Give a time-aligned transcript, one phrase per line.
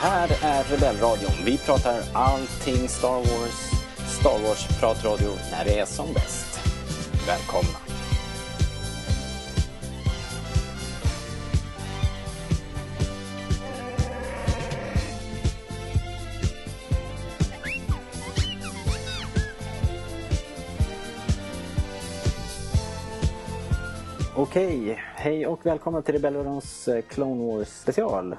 [0.00, 1.32] här är Rebellradion.
[1.44, 3.70] Vi pratar allting Star Wars.
[4.20, 6.60] Star Wars-pratradio när det är som bäst.
[7.26, 7.78] Välkomna!
[24.36, 28.36] Okej, hej och välkomna till Rebellradions eh, Clone Wars special.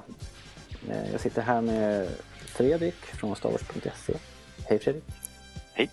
[0.90, 4.12] Eh, Jag sitter här med Fredrik från StarWars.se.
[4.64, 5.04] Hej Fredrik!
[5.72, 5.90] Hej.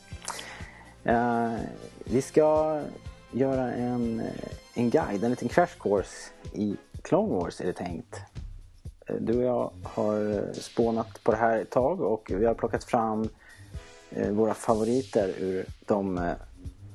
[1.03, 1.53] Eh,
[2.03, 2.81] vi ska
[3.31, 4.25] göra en, eh,
[4.73, 8.15] en guide, en liten crash course i Clone Wars är det tänkt.
[9.19, 13.29] Du och jag har spånat på det här ett tag och vi har plockat fram
[14.09, 16.33] våra favoriter ur de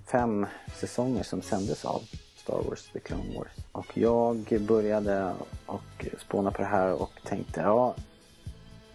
[0.06, 0.47] fem
[0.80, 2.03] säsonger som sändes av
[2.36, 3.61] Star Wars The Clone Wars.
[3.73, 5.34] Och jag började
[5.67, 7.95] och spåna på det här och tänkte ja,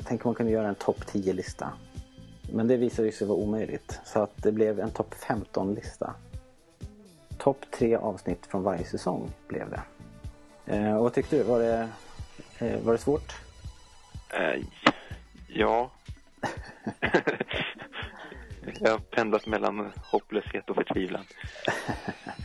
[0.04, 1.74] tänk om man kunde göra en topp 10-lista.
[2.54, 4.00] Men det visade sig vara omöjligt.
[4.06, 6.14] Så att det blev en topp 15-lista.
[7.38, 9.82] Topp tre avsnitt från varje säsong blev det.
[10.66, 11.44] Eh, och vad tyckte du?
[11.44, 11.90] Var det,
[12.60, 13.34] eh, var det svårt?
[14.30, 14.64] Eh,
[15.48, 15.92] ja.
[18.80, 21.24] jag har pendlat mellan hopplöshet och förtvivlan.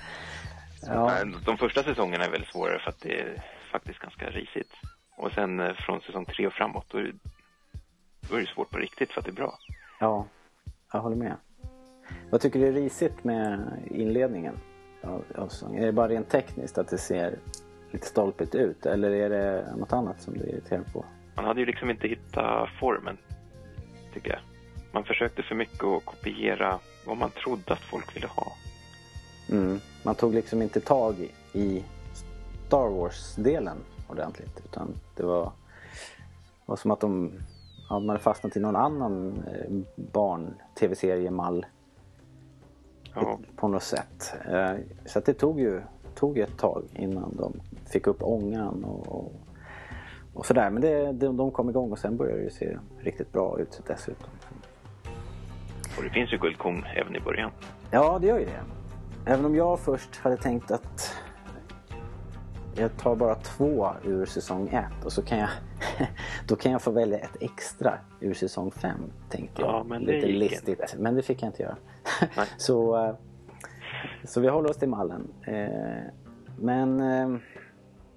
[0.86, 4.72] Ja, De första säsongerna är väl svårare för att det är faktiskt ganska risigt.
[5.16, 7.12] Och sen eh, från säsong tre och framåt, då är, det,
[8.28, 9.58] då är det svårt på riktigt för att det är bra.
[10.00, 10.26] ja,
[10.92, 11.36] jag håller med.
[12.30, 14.54] Vad tycker du är risigt med inledningen
[15.02, 15.82] av, av säsongen?
[15.82, 17.38] Är det bara rent tekniskt att det ser
[17.90, 18.86] lite stolpigt ut?
[18.86, 21.04] Eller är det något annat som du är irriterad på?
[21.34, 23.18] Man hade ju liksom inte hittat formen,
[24.14, 24.40] tycker jag.
[24.92, 28.52] Man försökte för mycket att kopiera vad man trodde att folk ville ha.
[29.50, 29.80] Mm.
[30.02, 31.14] Man tog liksom inte tag
[31.52, 31.84] i-
[32.66, 33.76] Star Wars-delen
[34.08, 34.60] ordentligt.
[34.64, 35.52] Utan det var,
[36.66, 37.32] var som att de
[37.88, 41.66] ja, de hade fastnat i någon annan eh, barn-tv-seriemall
[43.14, 44.34] Ja, på något sätt.
[44.50, 44.72] Eh,
[45.06, 45.80] Så det tog ju
[46.14, 47.60] tog ett tag innan de
[47.90, 49.32] fick upp ångan och, och,
[50.34, 50.70] och sådär.
[50.70, 54.30] Men det, de, de kom igång och sen började det se riktigt bra ut dessutom.
[55.96, 57.50] och det finns ju guldkorn även i början.
[57.90, 58.60] Ja, det gör ju det.
[59.26, 61.14] Även om jag först hade tänkt att
[62.74, 65.48] jag tar bara två ur säsong ett och så kan jag
[66.48, 69.70] då kan jag få välja ett extra ur säsong fem tänkte jag.
[69.70, 70.68] Ja, men Lite listigt.
[70.68, 70.96] inte.
[70.98, 71.76] Men det fick jag inte göra.
[72.56, 73.14] Så, eh,
[74.24, 75.28] så vi håller oss till mallen.
[75.46, 76.00] Eh,
[76.60, 77.36] Men eh,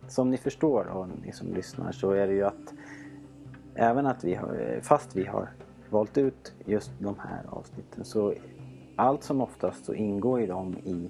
[0.07, 2.73] som ni förstår och ni som lyssnar så är det ju att
[3.75, 5.49] även att vi har, fast vi har
[5.89, 8.33] valt ut just de här avsnitten så
[8.95, 11.09] allt som oftast så ingår ju de i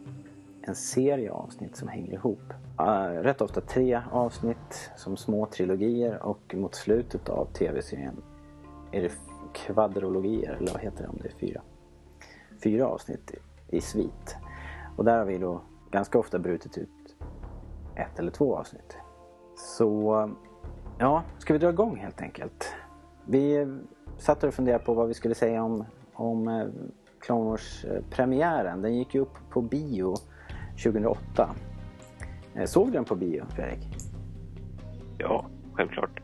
[0.61, 2.53] en serie avsnitt som hänger ihop.
[3.21, 8.15] Rätt ofta tre avsnitt som små trilogier och mot slutet av tv-serien
[8.91, 9.11] är det
[9.53, 11.61] kvadrologier, eller vad heter det om det är fyra?
[12.63, 13.31] Fyra avsnitt
[13.69, 14.35] i svit.
[14.97, 17.15] Och där har vi då ganska ofta brutit ut
[17.95, 18.97] ett eller två avsnitt.
[19.57, 20.29] Så
[20.99, 22.73] ja, ska vi dra igång helt enkelt?
[23.25, 23.67] Vi
[24.17, 26.67] satt och funderade på vad vi skulle säga om, om eh,
[27.25, 28.81] Clone Wars-premiären.
[28.81, 30.15] Den gick ju upp på bio
[30.83, 31.49] 2008.
[32.55, 33.87] Eh, Såg du den på bio, Fredrik?
[35.17, 36.19] Ja, självklart.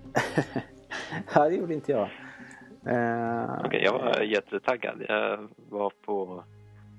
[1.35, 2.09] ja, det gjorde inte jag.
[2.85, 5.01] Eh, Okej, jag var jättetaggad.
[5.07, 6.43] Jag var på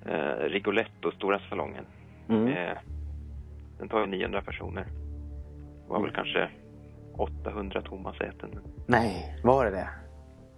[0.06, 1.84] eh, Rigoletto, stora salongen.
[2.28, 2.76] mm.
[3.78, 4.86] Den tar ju 900 personer.
[5.86, 6.48] Det var väl kanske
[7.16, 8.50] 800 tomma säten.
[8.86, 9.88] Nej, var det det?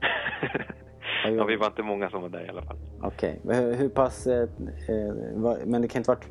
[1.30, 2.76] ja, vi var inte många som var där i alla fall.
[3.02, 4.26] Okej, men hur, hur pass...
[4.26, 4.42] Eh,
[4.88, 6.28] eh, var, men det kan inte varit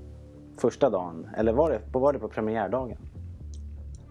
[0.57, 1.27] första dagen?
[1.37, 2.97] Eller var det, var det på premiärdagen?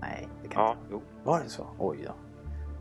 [0.01, 0.83] Nej, det kan Ja, inte.
[0.91, 1.03] jo.
[1.25, 1.67] Var det så?
[1.79, 2.13] Oj då.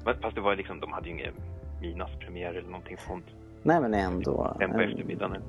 [0.06, 1.34] Men Fast det var liksom, de hade ju ingen
[1.81, 3.25] midnattspremiär eller någonting sånt.
[3.63, 4.56] Nej men ändå.
[4.57, 5.42] På en- eftermiddagen.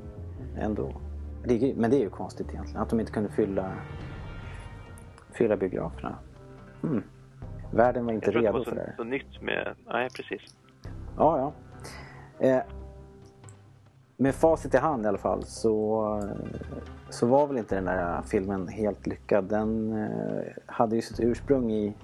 [0.58, 0.92] ändå.
[1.44, 3.72] Det är, men det är ju konstigt egentligen att de inte kunde fylla,
[5.32, 6.18] fylla biograferna.
[6.82, 7.02] Hmm.
[7.70, 8.90] Världen var inte Jag tror att redo det för var det.
[8.96, 9.74] så, så nytt med...
[9.86, 10.56] Nej, precis.
[11.18, 11.52] Ja, ja.
[12.42, 12.62] Eh,
[14.16, 16.22] med facit i hand i alla fall så,
[17.10, 19.44] så var väl inte den där filmen helt lyckad.
[19.44, 21.94] Den eh, hade ju sitt ursprung i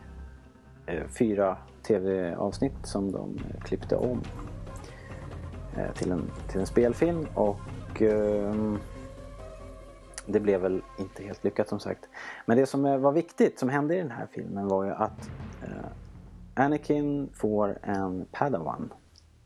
[0.87, 4.21] eh, fyra tv-avsnitt som de klippte om
[5.77, 8.79] eh, till, en, till en spelfilm och ehm,
[10.27, 12.09] det blev väl inte helt lyckat som sagt.
[12.47, 15.31] Men det som eh, var viktigt som hände i den här filmen var ju att
[15.63, 18.93] eh, Anakin får en padawan.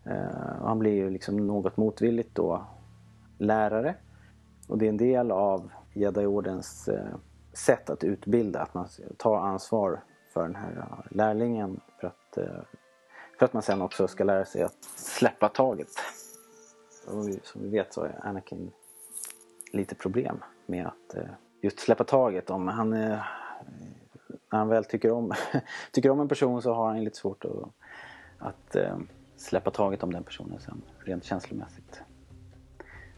[0.04, 2.66] Eh, han blir ju liksom något motvilligt då
[3.38, 3.94] lärare.
[4.68, 7.14] Och det är en del av Jedi-ordens eh,
[7.52, 10.00] sätt att utbilda, att man tar ansvar
[10.32, 12.62] för den här eh, lärlingen för att, eh,
[13.38, 15.88] För att man sen också ska lära sig att släppa taget.
[17.06, 18.70] Och som vi vet så är Anakin
[19.72, 22.50] lite problem med att eh, just släppa taget.
[22.50, 23.18] Om han, eh,
[24.52, 25.32] när han väl tycker om,
[25.92, 27.68] tycker om en person så har han lite svårt att,
[28.38, 28.96] att eh,
[29.42, 32.02] släppa taget om den personen sen rent känslomässigt.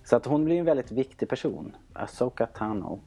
[0.05, 1.77] Så att hon blir en väldigt viktig person.
[1.93, 3.01] Asoka Tano.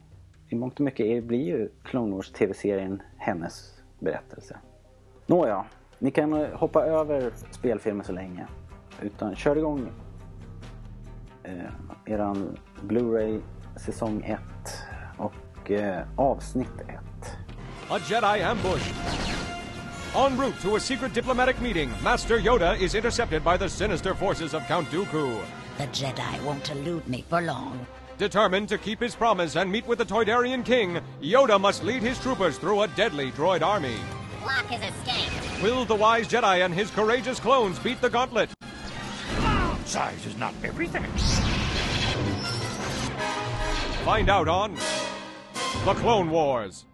[0.49, 4.57] I mångt och mycket blir ju Clone Wars TV-serien hennes berättelse.
[5.25, 5.65] Nåja,
[5.99, 8.47] ni kan hoppa över spelfilmen så länge.
[9.01, 9.89] Utan kör igång
[11.43, 11.71] eh,
[12.05, 13.41] eran Blu-ray
[13.75, 14.39] säsong 1
[15.17, 16.99] och eh, avsnitt 1.
[17.89, 19.26] A Jedi ambush.
[20.15, 24.53] En route to a secret diplomatic meeting, Master Yoda is intercepted by the sinister forces
[24.53, 25.43] of Count Dooku.
[25.77, 27.85] The Jedi won't elude me for long.
[28.17, 32.19] Determined to keep his promise and meet with the Toydarian king, Yoda must lead his
[32.19, 33.97] troopers through a deadly droid army.
[34.41, 35.61] Block his escape.
[35.61, 38.49] Will the wise Jedi and his courageous clones beat the gauntlet?
[39.85, 41.03] Size is not everything.
[44.03, 44.73] Find out on
[45.85, 46.85] The Clone Wars.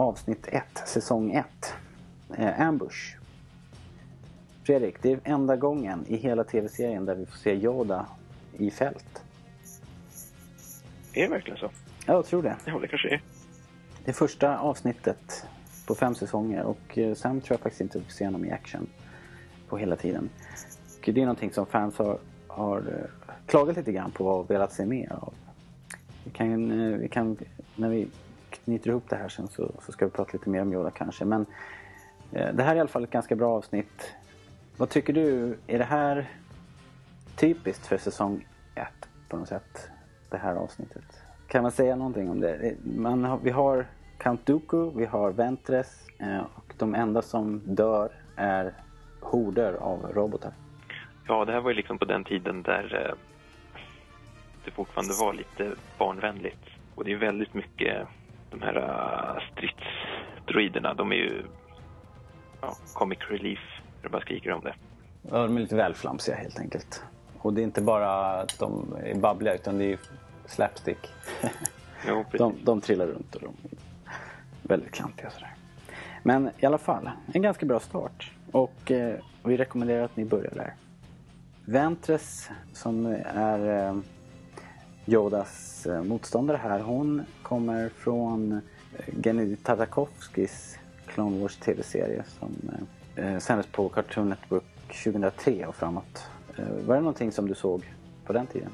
[0.00, 1.46] Avsnitt 1, säsong 1.
[2.36, 3.16] Eh, Ambush.
[4.62, 8.06] Fredrik, det är enda gången i hela tv-serien där vi får se Yoda
[8.58, 9.24] i fält.
[11.12, 11.70] Är det verkligen så?
[12.06, 12.56] Ja, jag tror det.
[12.64, 13.22] Ja, det kanske är.
[14.04, 15.46] Det första avsnittet
[15.86, 18.50] på fem säsonger och eh, sen tror jag faktiskt inte vi får se honom i
[18.50, 18.86] action
[19.68, 20.28] på hela tiden.
[20.98, 24.72] Och det är någonting som fans har, har eh, klagat lite grann på och velat
[24.72, 25.34] se mer av.
[26.24, 27.36] Vi kan, eh, vi kan,
[27.76, 28.08] när vi
[28.64, 31.24] knyter ihop det här sen så, så ska vi prata lite mer om Yoda kanske.
[31.24, 31.46] Men
[32.32, 34.14] eh, det här är i alla fall ett ganska bra avsnitt.
[34.76, 35.58] Vad tycker du?
[35.66, 36.30] Är det här
[37.36, 38.86] typiskt för säsong 1
[39.28, 39.90] på något sätt?
[40.30, 41.22] Det här avsnittet.
[41.48, 42.54] Kan man säga någonting om det?
[42.54, 43.86] Eh, man har, vi har
[44.18, 48.72] Count Dooku, vi har Ventress eh, och de enda som dör är
[49.20, 50.52] horder av robotar.
[51.26, 53.14] Ja, det här var ju liksom på den tiden där eh,
[54.64, 56.64] det fortfarande var lite barnvänligt.
[56.94, 58.06] Och det är väldigt mycket
[58.50, 60.94] de här uh, stridsdroiderna.
[60.94, 61.42] De är ju
[62.60, 63.60] ja, comic relief.
[64.02, 64.74] Jag bara skriker om det.
[65.30, 67.04] Ja, de är lite välflamsiga helt enkelt.
[67.38, 69.98] Och det är inte bara att de är babbliga utan det är
[70.46, 71.08] slapstick.
[72.08, 73.78] Jo, de, de trillar runt och de är
[74.62, 75.54] väldigt klantiga sådär.
[76.22, 78.32] Men i alla fall, en ganska bra start.
[78.52, 80.74] Och eh, vi rekommenderar att ni börjar där.
[81.64, 83.96] Ventress som är eh,
[85.12, 86.80] Yodas eh, motståndare här.
[86.80, 92.56] Hon kommer från eh, Gennady Tartakovskis Clone Wars TV-serie som
[93.16, 94.64] eh, sändes på Cartoon Network
[95.04, 96.26] 2003 och framåt.
[96.58, 97.84] Eh, var det någonting som du såg
[98.24, 98.70] på den tiden?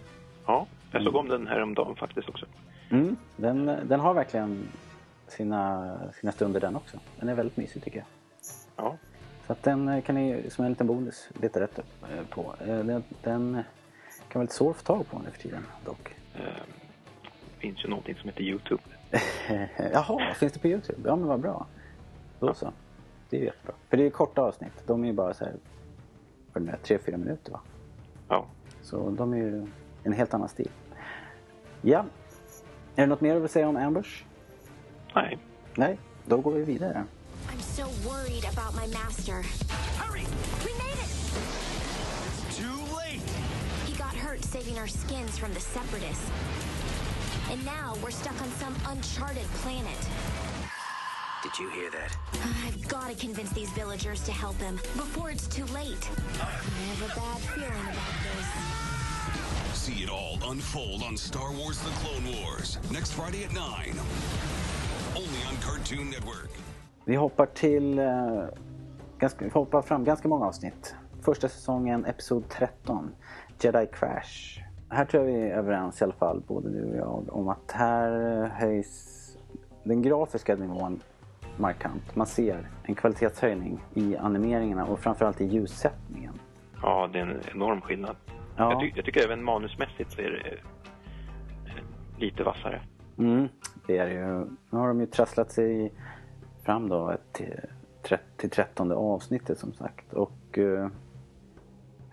[0.46, 2.46] Ja, jag såg om den här om dagen faktiskt också.
[2.90, 4.68] Mm, den, den har verkligen
[5.28, 6.96] sina, sina stunder den också.
[7.20, 8.06] Den är väldigt mysig tycker jag.
[8.76, 8.96] Ja,
[9.46, 12.54] Så att den eh, kan ni som en liten bonus leta rätt eh, på.
[12.60, 13.62] Eh, Den, den
[14.28, 16.15] kan vara lite svår att få tag på nu för tiden dock.
[16.36, 16.62] Eh,
[17.54, 18.82] det finns ju någonting som heter Youtube.
[19.92, 21.08] Jaha, finns det på Youtube?
[21.08, 21.66] Ja men vad bra.
[22.40, 22.72] Då så.
[23.30, 23.74] Det är ju jättebra.
[23.90, 24.72] För det är korta avsnitt.
[24.86, 25.54] De är ju bara så här,
[26.52, 27.60] vad är det nu, tre, fyra minuter va?
[28.28, 28.46] Ja,
[28.82, 29.66] Så de är ju
[30.04, 30.70] en helt annan stil.
[31.82, 32.04] Ja.
[32.96, 34.24] Är det något mer du vill säga om Ambush?
[35.14, 35.38] nej.
[35.74, 37.04] Nej, då går vi vidare.
[37.48, 39.34] I'm so worried about my master.
[40.00, 40.26] Hurry!
[44.56, 46.30] Saving our skins from the separatists.
[47.50, 50.00] And now we're stuck on some uncharted planet.
[51.42, 52.16] Did you hear that?
[52.64, 56.08] I've got to convince these villagers to help him before it's too late.
[56.40, 56.44] I
[56.90, 59.76] have a bad feeling about this.
[59.76, 63.60] See it all unfold on Star Wars The Clone Wars next Friday at 9.
[65.16, 66.50] Only on Cartoon Network.
[67.04, 67.98] Vi hoppar till...
[67.98, 68.04] eh,
[69.18, 70.94] ganska, vi hoppar fram ganska många avsnitt.
[71.20, 73.12] Första säsongen, episod 13.
[73.60, 74.60] Jedi Crash.
[74.88, 77.72] Här tror jag vi är överens i alla fall, både du och jag, om att
[77.72, 79.38] här eh, höjs
[79.84, 81.00] den grafiska nivån
[81.56, 82.16] markant.
[82.16, 86.32] Man ser en kvalitetshöjning i animeringarna och framförallt i ljussättningen.
[86.82, 88.16] Ja, det är en enorm skillnad.
[88.56, 88.70] Ja.
[88.72, 90.62] Jag, ty jag tycker även manusmässigt så är det eh,
[92.18, 92.80] lite vassare.
[93.18, 93.48] Mm,
[93.86, 94.44] det är det ju.
[94.70, 95.92] Nu har de ju trasslat sig
[96.64, 97.60] fram då till,
[98.36, 100.12] till trettonde avsnittet som sagt.
[100.12, 100.88] Och eh,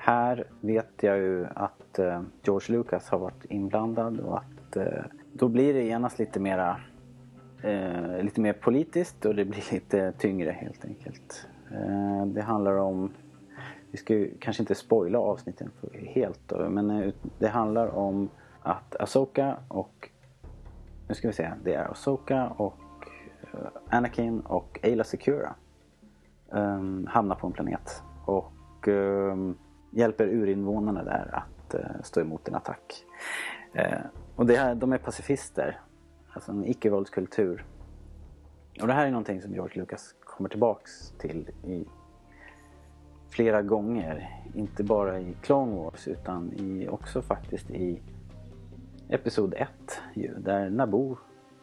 [0.03, 5.47] här vet jag ju att eh, George Lucas har varit inblandad och att eh, då
[5.47, 6.77] blir det genast lite mera
[7.61, 11.47] eh, lite mer politiskt och det blir lite tyngre helt enkelt.
[11.71, 13.11] Eh, det handlar om
[13.91, 18.29] vi ska ju kanske inte spoila avsnitten helt då, men eh, det handlar om
[18.61, 20.09] att Asoka och
[21.07, 23.07] nu ska vi se, det är Asoka och
[23.41, 25.55] eh, Anakin och Ayla Secura
[26.49, 29.57] um, hamnar på en planet och um,
[29.93, 33.05] hjälper urinvånarna där att eh, stå emot en attack.
[33.73, 33.99] Eh,
[34.35, 35.79] och det här, de är pacifister,
[36.33, 37.65] alltså en icke-våldskultur.
[38.81, 41.85] Och det här är någonting som George Lucas kommer tillbaks till i
[43.29, 44.43] flera gånger.
[44.53, 48.01] Inte bara i Clone Wars utan i, också faktiskt i
[49.09, 49.69] Episod 1
[50.13, 51.17] ju, där Naboo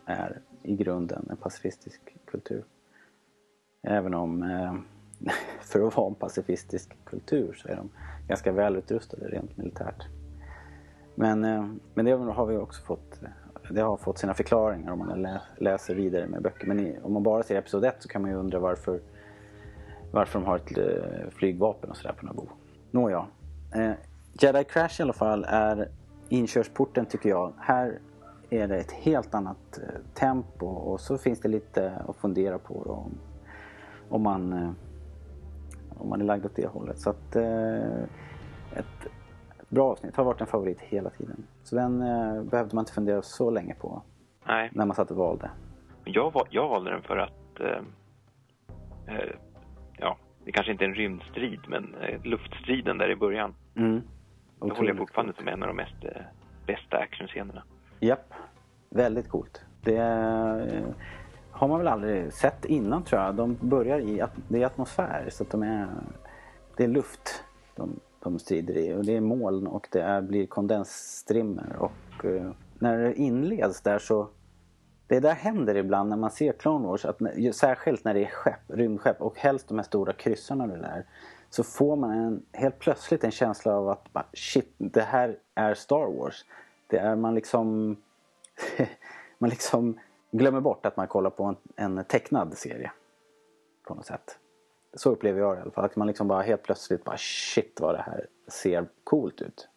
[0.07, 2.65] är i grunden en pacifistisk kultur.
[3.83, 4.75] Även om eh,
[5.61, 7.91] för att vara en pacifistisk kultur så är de
[8.29, 10.07] ganska välutrustade rent militärt.
[11.15, 13.29] Men, eh, men det har vi också fått eh,
[13.71, 16.67] det har fått sina förklaringar om man läser vidare med böcker.
[16.67, 19.01] Men i, om man bara ser Episod 1 så kan man ju undra varför,
[20.11, 22.49] varför de har ett eh, flygvapen och sådär på Naboo.
[22.91, 23.27] Nåja.
[23.75, 23.93] Eh,
[24.33, 25.89] Jedi Crash i alla fall är
[26.29, 27.53] inkörsporten tycker jag.
[27.59, 27.99] Här
[28.51, 29.81] är det ett helt annat
[30.15, 33.19] tempo och så finns det lite att fundera på då, om,
[34.09, 34.75] om, man,
[36.01, 36.99] om man är lagd åt det hållet.
[36.99, 38.03] Så att eh,
[38.73, 39.07] ett,
[39.61, 41.47] ett bra avsnitt har varit en favorit hela tiden.
[41.63, 41.99] Så den
[42.49, 44.03] behövde man inte fundera så länge på
[44.47, 44.71] Nej.
[44.73, 45.51] när man satt och valde.
[46.05, 47.83] Jag, jag valde den för att eh,
[49.99, 53.55] ja, det kanske inte är en rymdstrid men eh, luftstriden där i början.
[53.77, 54.03] Mm.
[54.61, 56.05] Det håller jag fortfarande som en av de mest
[56.67, 57.63] bästa actionscenerna.
[58.01, 58.35] Japp,
[58.91, 59.61] väldigt coolt.
[59.83, 59.97] Det
[61.61, 63.35] har man väl aldrig sett innan tror jag.
[63.35, 65.89] De börjar i det är atmosfär så att de är
[66.77, 67.45] det är luft
[67.77, 72.51] de, de strider i och det är moln och det är, blir kondensstrimmer och uh,
[72.79, 74.29] när det inleds där så
[75.07, 77.19] det där händer ibland när man ser Clone Wars, att,
[77.53, 81.07] särskilt när det är skepp, rymdskepp och helst de här stora kryssarna du lär.
[81.51, 85.75] Så får man en, helt plötsligt en känsla av att ah, shit, det här är
[85.75, 86.45] Star Wars.
[86.87, 87.97] Det är man liksom
[89.39, 89.99] man liksom
[90.31, 92.93] glömmer bort att man kollar på en, en tecknad serie.
[93.87, 94.39] På något sätt.
[94.95, 95.85] Så upplever jag det i alla fall.
[95.85, 99.69] Att man liksom bara helt plötsligt bara shit vad det här ser coolt ut.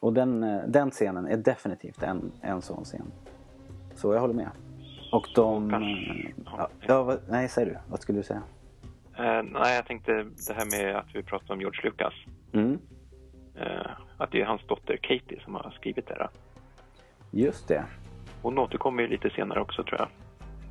[0.00, 3.12] Och den, den scenen är definitivt en, en sån scen.
[3.94, 4.50] Så jag håller med.
[5.12, 5.70] Och de...
[6.44, 7.78] Ja, ja, vad, nej, säg du.
[7.88, 8.42] Vad skulle du säga?
[9.18, 10.12] Uh, nej, jag tänkte
[10.48, 12.14] det här med att vi pratar om George Lucas.
[12.52, 12.78] Mm.
[13.56, 16.14] Uh, att det är hans dotter Katie som har skrivit det.
[16.14, 16.28] Där.
[17.30, 17.84] Just det.
[18.42, 20.08] Hon återkommer ju lite senare också tror jag.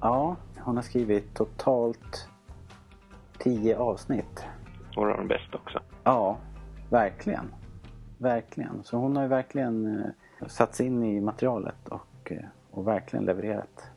[0.02, 2.30] Ja, hon har skrivit totalt
[3.38, 4.46] tio avsnitt.
[4.96, 5.80] Några av de bästa också.
[6.04, 6.38] Ja,
[6.90, 7.54] verkligen.
[8.18, 8.84] Verkligen.
[8.84, 13.26] Så hon har ju verkligen eh, satt sig in i materialet och, eh, och verkligen
[13.26, 13.92] levererat.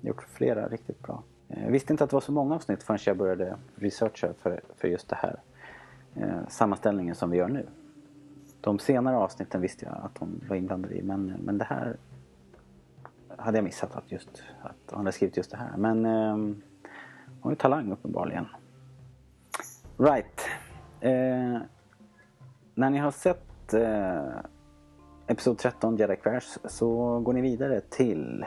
[0.00, 1.22] Gjort flera riktigt bra.
[1.48, 4.88] Jag visste inte att det var så många avsnitt förrän jag började researcha för, för
[4.88, 5.36] just det här.
[6.14, 7.66] Eh, sammanställningen som vi gör nu.
[8.60, 11.96] De senare avsnitten visste jag att hon var inblandad i men, men det här
[13.38, 15.76] hade jag missat att, just, att hon hade skrivit just det här.
[15.76, 16.62] Men eh, hon
[17.40, 18.46] har ju talang uppenbarligen.
[19.98, 20.40] Right.
[21.00, 21.60] Eh,
[22.74, 24.38] när ni har sett eh,
[25.26, 28.46] Episod 13 Jedi Crash så går ni vidare till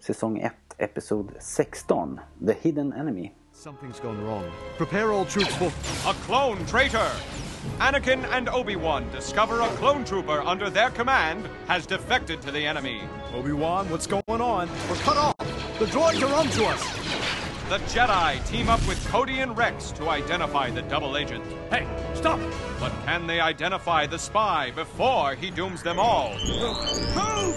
[0.00, 3.30] säsong 1 Episod 16 The Hidden Enemy.
[3.54, 4.44] Something's gone wrong.
[4.78, 5.66] Prepare all troops for...
[6.10, 7.45] A clone traitor!
[7.78, 13.02] Anakin and Obi-Wan discover a clone trooper under their command has defected to the enemy.
[13.34, 14.68] Obi-Wan, what's going on?
[14.88, 15.36] We're cut off!
[15.78, 16.82] The droids are onto us!
[17.68, 21.44] The Jedi team up with Cody and Rex to identify the double agent.
[21.68, 22.40] Hey, stop!
[22.80, 26.30] But can they identify the spy before he dooms them all?
[26.38, 27.56] Move!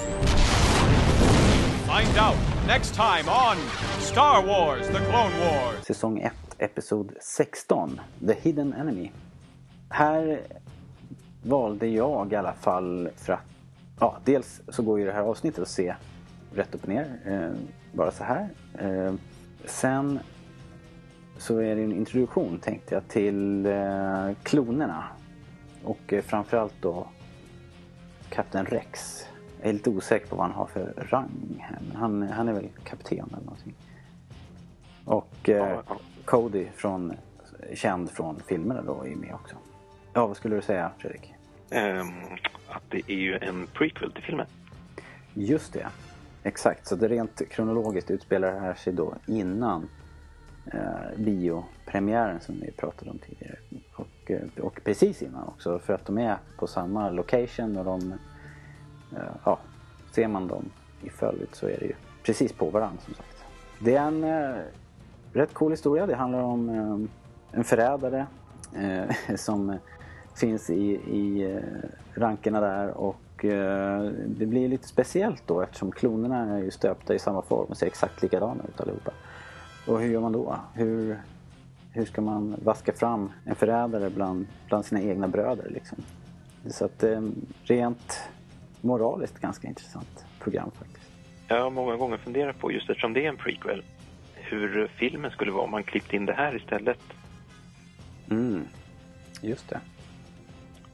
[1.86, 2.38] Find out
[2.68, 3.58] next time on
[4.00, 5.86] Star Wars The Clone Wars.
[5.86, 9.12] Säsong 1, Episod 16, The Hidden Enemy.
[9.90, 10.42] Här
[11.44, 13.40] valde jag i alla fall för att
[14.00, 15.96] ja, dels så går ju det här avsnittet att se
[16.54, 17.62] rätt upp och ner, eh,
[17.94, 18.50] bara så här.
[18.80, 19.14] Eh,
[19.66, 20.20] sen
[21.38, 25.04] så är det en introduktion tänkte jag till eh, klonerna
[25.84, 27.08] och eh, framförallt då
[28.30, 29.24] Kapten Rex.
[29.60, 32.54] Jag är lite osäker på vad han har för rang här, men han, han är
[32.54, 33.74] väl kapten eller någonting.
[35.06, 35.80] Och eh,
[36.26, 37.14] Cody från,
[37.74, 39.56] känd från filmerna då är med också.
[40.14, 41.34] Ja, vad skulle du säga Fredrik?
[41.72, 42.38] Um,
[42.68, 44.46] att det är ju en prequel till filmen.
[45.34, 45.88] Just det.
[46.44, 49.90] Exakt, så det rent kronologiskt utspelar det här sig då innan
[50.74, 53.56] eh, biopremiären som vi pratade om tidigare.
[53.96, 58.14] Och, eh, och precis innan också för att de är på samma location och de,
[59.16, 59.60] eh, ja,
[60.12, 60.72] ser man dem
[61.04, 63.46] i följd så är det ju precis på varandra som sagt.
[63.80, 64.62] Det är en eh,
[65.34, 66.06] rätt cool historia.
[66.06, 68.28] Det handlar om eh, en förrädare
[68.76, 69.78] eh, som
[70.36, 71.60] finns i, i
[72.14, 77.20] rankerna där och eh, det blir lite speciellt då eftersom klonerna är ju stöpta i
[77.20, 79.12] samma form och ser exakt likadana ut allihopa.
[79.88, 80.56] Och hur gör man då?
[80.74, 81.20] Hur,
[81.92, 85.98] hur ska man vaska fram en förrädare bland, bland sina egna bröder liksom?
[86.68, 87.22] Så att eh,
[87.64, 88.20] rent
[88.82, 91.12] moraliskt ganska intressant program faktiskt.
[91.48, 93.84] Jag har många gånger funderat på, just eftersom det är en prequel,
[94.36, 97.00] hur filmen skulle vara om man klippt in det här istället.
[98.30, 98.64] Mm,
[99.42, 99.80] just det.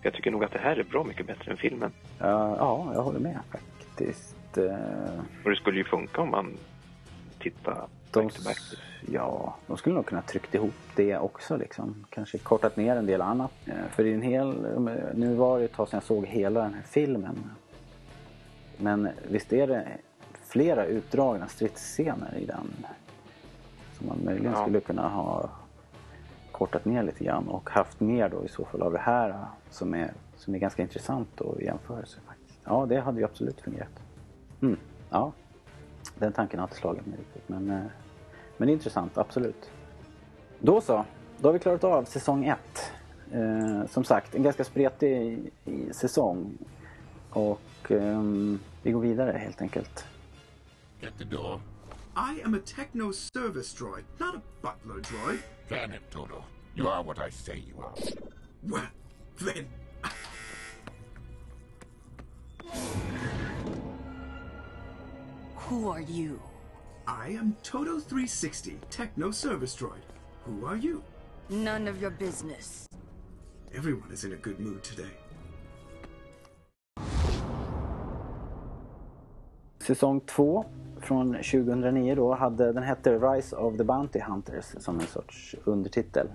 [0.05, 1.91] Jag tycker nog att det här är bra mycket bättre än filmen.
[2.19, 4.57] Ja, ja jag håller med faktiskt.
[4.57, 6.57] Eh, Och det skulle ju funka om man
[7.39, 8.57] tittar de, back to back.
[9.11, 12.05] ja, de skulle nog kunna tryckt ihop det också liksom.
[12.09, 13.51] Kanske kortat ner en del annat.
[13.65, 14.55] Eh, För i en hel,
[15.15, 17.49] nu var det ett tag sedan jag såg hela den här filmen.
[18.77, 19.87] Men visst är det
[20.47, 22.85] flera utdragna stridsscener i den.
[23.97, 24.61] Som man möjligen Ja.
[24.61, 25.49] skulle kunna ha
[26.57, 29.35] kortat ner lite grann och haft mer då i så fall av det här äh,
[29.69, 32.59] som är, som är ganska intressant då i jämförelse faktiskt.
[32.63, 34.03] Ja, det hade ju absolut fungerat.
[34.61, 34.77] Mm,
[35.09, 35.31] ja,
[36.17, 37.83] den tanken har inte slagit mig riktigt men, äh,
[38.57, 39.69] men det är intressant, absolut.
[40.59, 41.05] Då så,
[41.37, 42.59] då har vi klarat av säsong 1.
[43.31, 46.57] Eh, äh, som sagt, en ganska spretig i, säsong.
[47.29, 48.21] Och eh,
[48.83, 50.05] vi går vidare helt enkelt.
[51.01, 51.59] Get the door.
[52.15, 55.39] I am a techno service droid, not a butler droid.
[55.67, 56.45] Damn it, Toto.
[56.73, 57.93] You are what I say you are.
[58.63, 58.87] Well,
[59.41, 59.67] then,
[65.55, 66.39] Who are you?
[67.07, 70.03] I am Toto 360, techno service droid.
[70.45, 71.03] Who are you?
[71.49, 72.87] None of your business.
[73.73, 75.11] Everyone is in a good mood today.
[79.79, 85.05] Säsong 2 från 2009 då hade, den hette Rise of the Bounty Hunters som en
[85.05, 86.27] sorts undertitel.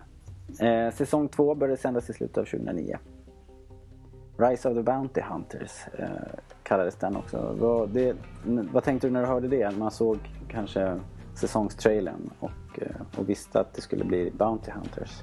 [0.60, 2.98] Eh, säsong 2 började sändas i slutet av 2009.
[4.38, 6.08] Rise of the Bounty Hunters eh,
[6.62, 7.56] kallades den också.
[7.58, 8.16] Vad, det,
[8.72, 9.78] vad tänkte du när du hörde det?
[9.78, 11.00] Man såg kanske
[11.34, 15.22] säsongstrailern och, eh, och visste att det skulle bli Bounty Hunters.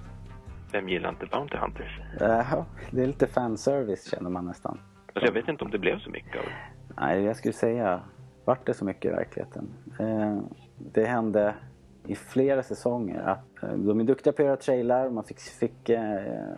[0.71, 1.99] Vem gillar inte Bounty Hunters?
[2.21, 4.79] Eh, det är lite fanservice känner man nästan.
[5.13, 6.53] Alltså jag vet inte om det blev så mycket av det.
[7.01, 8.01] Nej, jag skulle säga,
[8.47, 9.67] vart det så mycket i verkligheten?
[9.99, 10.39] Eh,
[10.77, 11.55] det hände
[12.05, 15.10] i flera säsonger att eh, de är duktiga på att göra trailar.
[15.10, 16.53] Man fick, fick eh,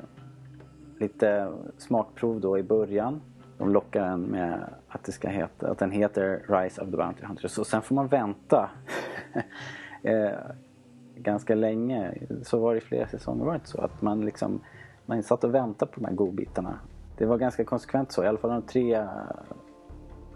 [0.99, 3.21] lite smakprov då i början.
[3.57, 7.25] De lockar en med att det ska heta, att den heter Rise of the Bounty
[7.25, 7.57] Hunters.
[7.57, 8.69] Och sen får man vänta
[10.03, 10.31] eh,
[11.15, 12.13] ganska länge.
[12.43, 13.81] Så var det i flera säsonger, var det inte så?
[13.81, 14.61] Att man liksom,
[15.05, 16.79] man satt och väntade på de här godbitarna.
[17.17, 19.07] Det var ganska konsekvent så, i alla fall de tre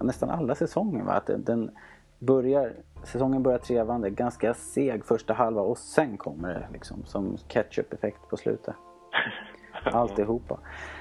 [0.03, 1.03] nästan alla säsonger.
[1.03, 1.13] Va?
[1.13, 1.71] Att den-
[2.19, 8.29] börjar, säsongen börjar trevande, ganska seg första halva och sen kommer det liksom som ketchup-effekt
[8.29, 8.75] på slutet.
[9.83, 10.59] Alltihopa.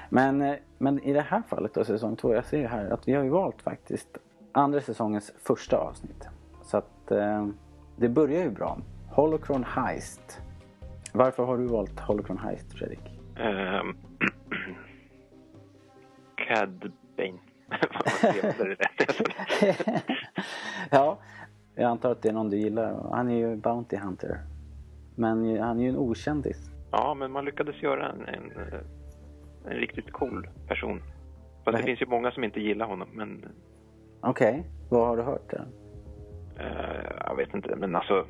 [0.09, 3.07] Men, eh, men i det här fallet då, säsong två, jag ser ju här att
[3.07, 4.17] vi har ju valt faktiskt
[4.51, 6.27] andra säsongens första avsnitt.
[6.63, 7.47] Så att eh,
[7.95, 8.77] det börjar ju bra.
[9.11, 10.41] Holocron Heist.
[11.13, 13.19] Varför har du valt Holocron Heist, Fredrik?
[13.39, 13.97] Um,
[16.35, 17.39] Cad Bane.
[20.91, 21.19] Ja,
[21.75, 23.09] jag antar att det är någon du gillar.
[23.11, 24.39] Han är ju Bounty Hunter.
[25.15, 26.71] Men han är ju en okändis.
[26.91, 28.51] Ja, men man lyckades göra en, en,
[29.65, 31.01] en riktigt cool person.
[31.65, 33.45] Fast det finns ju många som inte gillar honom, men
[34.21, 35.49] Okej, vad har du hört?
[35.49, 35.65] Där?
[36.59, 37.75] eh, jag vet inte.
[37.75, 38.25] Men alltså,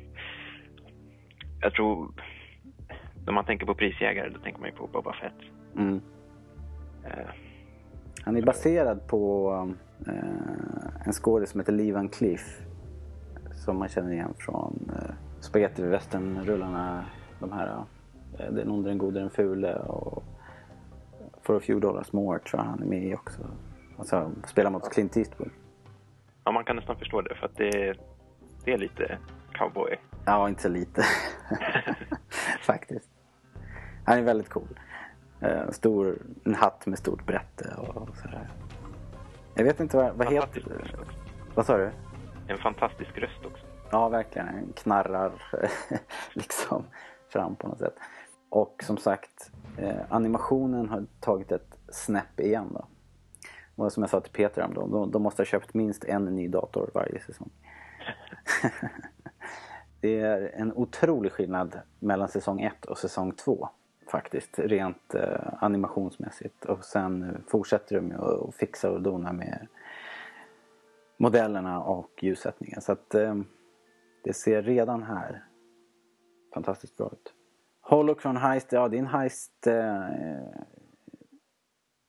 [1.60, 2.12] jag tror,
[3.26, 5.34] när man tänker på prisjägare, då tänker man ju på Boba Fett.
[5.76, 6.00] Mm.
[7.04, 7.28] Eh,
[8.22, 9.50] Han är baserad på
[10.06, 12.60] eh, en skådis som heter Lee Van Cleef.
[13.52, 17.04] Som man känner igen från eh, Spaghetti western-rullarna.
[17.40, 17.84] De här
[18.38, 20.24] eh, Den onde, den gode, den fule och
[21.42, 23.40] For a few dollars more tror jag han är med i också.
[23.98, 25.50] Alltså spelar mot Clint Eastwood.
[26.44, 27.94] ja, man kan nästan förstå det, för att det,
[28.64, 29.18] det är lite
[29.52, 29.96] cowboy.
[30.24, 31.02] Ja, inte så lite.
[32.60, 33.08] Faktiskt.
[34.04, 34.78] Han är väldigt cool.
[35.44, 38.48] Eh, stor, en hatt med stort brätte och sådär.
[39.54, 40.96] Jag vet inte vad, vad heter
[41.54, 41.90] Vad sa du?
[42.48, 43.66] En fantastisk röst också.
[43.90, 44.46] Ja, verkligen.
[44.46, 45.32] Den knarrar
[46.32, 46.84] liksom
[47.28, 47.94] fram på något sätt.
[48.48, 52.86] Och som sagt, eh, animationen har tagit ett snäpp igen då.
[53.76, 56.48] Och som jag sa till Peter om de, de måste ha köpt minst en ny
[56.48, 57.50] dator varje säsong.
[60.00, 63.68] det är en otrolig skillnad mellan säsong 1 och säsong 2
[64.10, 66.64] faktiskt, rent eh, animationsmässigt.
[66.64, 69.66] Och sen fortsätter de med att fixa och dona med
[71.16, 72.80] modellerna och ljussättningen.
[72.80, 73.34] Så att eh,
[74.24, 75.44] det ser redan här
[76.54, 77.34] fantastiskt bra ut.
[77.80, 80.08] Holocron Heist, ja det är en heist, eh,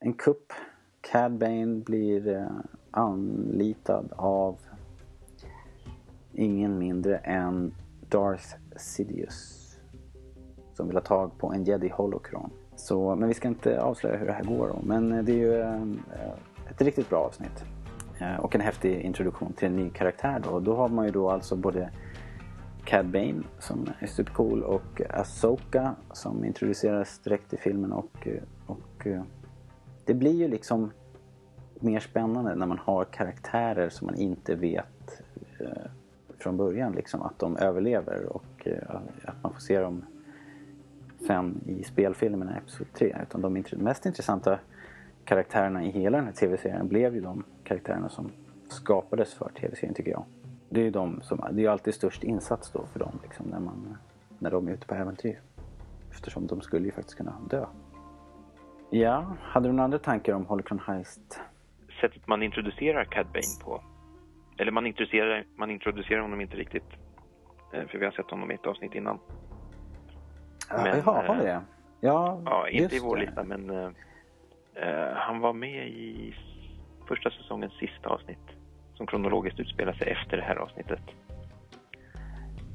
[0.00, 0.52] en kupp
[1.00, 2.50] Cad Bane blir eh,
[2.90, 4.58] anlitad av
[6.32, 7.74] ingen mindre än
[8.08, 9.65] Darth Sidious.
[10.76, 12.50] Som vill ha tag på en jedi holocron.
[12.76, 14.78] Så, men vi ska inte avslöja hur det här går då.
[14.82, 15.82] Men eh, det är ju eh,
[16.70, 17.64] ett riktigt bra avsnitt.
[18.18, 20.60] Eh, och en häftig introduktion till en ny karaktär då.
[20.60, 21.90] Då har man ju då alltså både
[22.84, 28.28] Cad Bane som är supercool och Asoka som introduceras direkt i filmen och,
[28.66, 29.06] och
[30.04, 30.90] det blir ju liksom
[31.80, 35.22] mer spännande när man har karaktärer som man inte vet
[36.38, 38.68] från början liksom att de överlever och
[39.24, 40.04] att man får se dem
[41.26, 43.16] sen i spelfilmerna i Episod 3.
[43.22, 44.58] Utan de mest intressanta
[45.24, 48.30] karaktärerna i hela den här tv-serien blev ju de karaktärerna som
[48.68, 50.24] skapades för tv-serien tycker jag.
[50.68, 53.60] Det är ju de som, det är alltid störst insats då för dem liksom, när,
[53.60, 53.96] man,
[54.38, 55.40] när de är ute på äventyr.
[56.10, 57.66] Eftersom de skulle ju faktiskt kunna dö.
[58.90, 61.40] Ja, hade du några andra tankar om Holocron Heist?
[62.00, 63.82] Sättet man introducerar Cad Bane på.
[64.58, 66.90] Eller man introducerar, man introducerar honom inte riktigt.
[67.72, 69.18] Eh, för vi har sett honom i ett avsnitt innan.
[70.70, 71.60] Men, Jaha, har vi det?
[72.00, 73.90] Ja, ja inte i vår lista, men uh,
[75.14, 76.34] han var med i
[77.08, 78.38] första säsongens sista avsnitt.
[78.94, 81.00] Som kronologiskt utspelar sig efter det här avsnittet.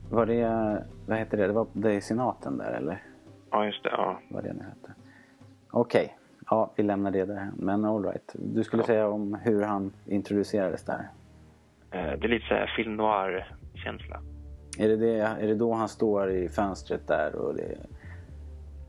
[0.10, 0.48] Var det,
[1.08, 3.04] vad heter det, det var det i senaten där eller?
[3.52, 4.20] Ja, just det, ja.
[4.30, 4.94] Vad det nu hette.
[5.72, 6.16] Okej, okay.
[6.50, 7.52] ja vi lämnar det där.
[7.56, 8.32] Men alright.
[8.34, 8.88] Du skulle ja.
[8.88, 11.00] säga om hur han introducerades där?
[11.96, 14.22] Uh, det är lite såhär film noir-känsla.
[14.78, 17.78] Är det, det, är det då han står i fönstret där och det...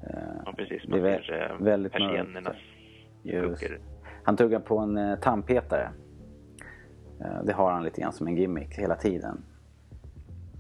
[0.02, 2.56] Eh, ja precis, man det är ser eh, väldigt persiennernas.
[4.22, 5.90] Han tuggar på en eh, tandpetare.
[7.20, 9.42] Eh, det har han lite grann som en gimmick hela tiden.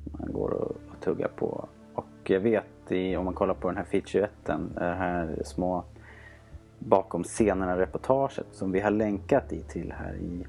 [0.04, 1.68] Man går och, och tuggar på.
[1.94, 5.84] Och jag vet i, om man kollar på den här featuretten, det här små
[6.78, 10.46] bakom scenerna reportaget som vi har länkat i till här i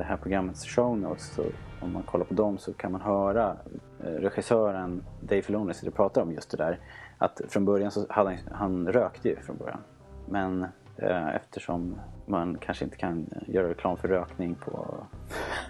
[0.00, 1.34] det här programmets show notes.
[1.34, 1.44] Så
[1.80, 3.56] om man kollar på dem så kan man höra
[4.04, 6.78] eh, regissören Dave Filoni sitter och pratar om just det där.
[7.18, 9.80] Att från början så hade han, han rökte ju från början.
[10.28, 14.94] Men eh, eftersom man kanske inte kan göra reklam för rökning på,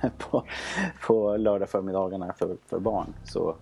[0.18, 0.44] på,
[1.06, 3.56] på lördag förmiddagarna för, för barn så,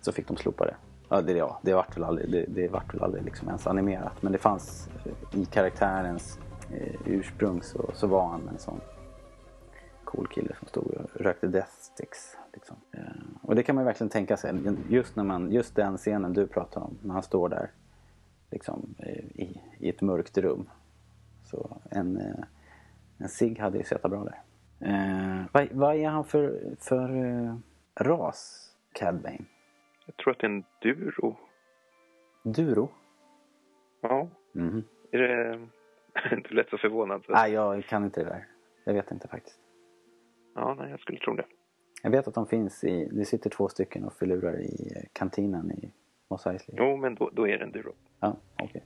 [0.00, 0.74] så fick de slopa det.
[1.08, 4.22] Ja, det, ja, det vart väl aldrig, det, det vart väl aldrig liksom ens animerat.
[4.22, 4.88] Men det fanns
[5.32, 6.38] i karaktärens
[6.72, 8.80] eh, ursprung så, så var han en sån
[10.10, 12.36] cool kille som stod och rökte Death Sticks.
[12.52, 12.76] Liksom.
[12.92, 13.02] Eh,
[13.42, 14.54] och det kan man verkligen tänka sig.
[14.88, 17.70] Just, när man, just den scenen du pratar om, när han står där
[18.50, 18.94] liksom,
[19.34, 20.68] i, i ett mörkt rum.
[21.44, 22.44] Så en, eh,
[23.18, 24.40] en cigg hade ju suttit bra där.
[24.80, 27.56] Eh, vad, vad är han för, för eh,
[27.94, 29.44] ras, Cad Bane?
[30.06, 31.36] Jag tror att det är en duro.
[32.42, 32.88] Duro?
[34.00, 34.28] Ja.
[34.54, 34.82] Mm.
[35.10, 35.58] Är det...
[36.48, 37.24] du lät så förvånad.
[37.28, 38.46] Nej, jag kan inte det där.
[38.84, 39.58] Jag vet inte faktiskt.
[40.54, 41.44] Ja, nej, jag skulle tro det.
[42.02, 45.90] Jag vet att de finns i, det sitter två stycken och filurar i kantinen i
[46.28, 46.76] Mos Eisley.
[46.78, 47.92] Jo, men då, då är det en Duro.
[48.20, 48.66] Ja, okej.
[48.66, 48.82] Okay.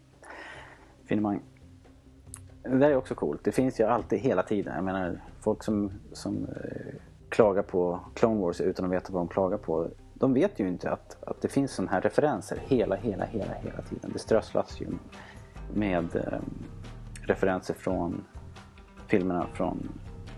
[1.05, 1.41] Finemang.
[2.63, 3.45] Det där är också coolt.
[3.45, 4.75] Det finns ju alltid, hela tiden.
[4.75, 6.95] Jag menar, folk som, som eh,
[7.29, 9.89] klagar på Clone Wars utan att veta vad de klagar på.
[10.15, 13.83] De vet ju inte att, att det finns sådana här referenser hela, hela, hela, hela
[13.83, 14.11] tiden.
[14.13, 14.87] Det strösslas ju
[15.75, 16.39] med eh,
[17.23, 18.25] referenser från
[19.07, 19.89] filmerna från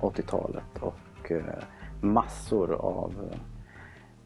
[0.01, 0.95] 80-talet och
[1.27, 1.62] och eh,
[2.01, 3.39] massor av eh,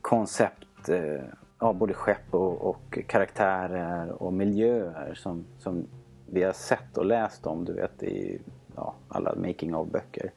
[0.00, 1.24] koncept eh,
[1.58, 5.86] av både skepp och, och, karaktärer och miljöer som, som
[6.26, 8.40] vi har sett och läst om du vet i
[8.76, 10.32] ja, alla making of böcker.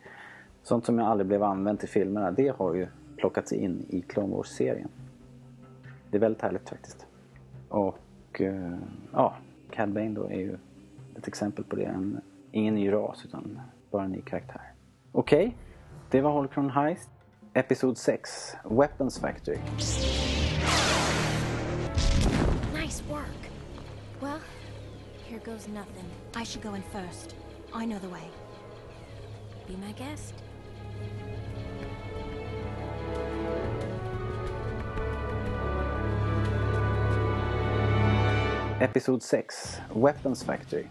[0.63, 4.89] Sånt som aldrig blev använt i filmerna det har ju plockats in i Clone Wars-serien.
[6.11, 7.07] Det är väldigt härligt faktiskt.
[7.69, 8.41] Och
[9.11, 9.33] ja,
[9.71, 10.57] Cad Bane då är ju
[11.17, 11.85] ett exempel på det.
[11.85, 12.21] En,
[12.51, 13.59] ingen ny ras utan
[13.91, 14.71] bara en ny karaktär.
[15.11, 15.62] Okej, okay.
[16.13, 17.09] Det var Holocron Heist.
[17.53, 19.57] Episod 6, Weapons Factory.
[22.81, 23.51] Nice work.
[24.21, 24.39] Well,
[25.25, 26.05] here goes nothing.
[26.35, 27.35] I should go in first.
[27.73, 28.29] I know the way.
[29.67, 30.33] Be my guest.
[38.81, 40.85] Episod 6, Weapons Factory.